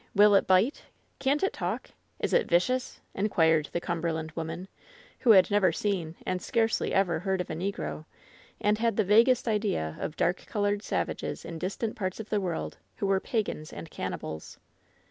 [0.15, 0.85] Will it bite?
[1.19, 1.91] Can't it talk?
[2.17, 4.67] Is it vicious?" inquired the Cumberland woman,
[5.19, 8.05] who had never seen and scarcely ever heard of a negro,
[8.59, 11.95] and had 188 LOVE'S BITTEREST CUP the vaguest idea of dark colored savages in distant
[11.95, 14.57] parts of the world, who were pagans and cannibals.